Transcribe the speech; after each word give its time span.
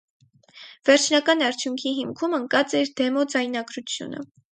Վերջնական 0.89 1.43
արդյունքի 1.47 1.91
հիմքում 1.97 2.33
ընկած 2.37 2.73
էր 2.79 2.91
դեմո 3.03 3.27
ձայնագրությունը։ 3.35 4.25